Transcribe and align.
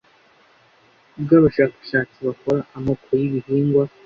bw 1.23 1.29
abashakashatsi 1.39 2.17
bakora 2.27 2.59
amoko 2.77 3.09
y 3.19 3.23
ibihingwa 3.27 3.83